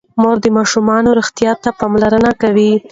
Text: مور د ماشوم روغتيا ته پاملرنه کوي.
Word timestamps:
مور 0.21 0.37
د 0.41 0.45
ماشوم 0.57 0.87
روغتيا 1.17 1.51
ته 1.63 1.69
پاملرنه 1.79 2.31
کوي. 2.41 2.71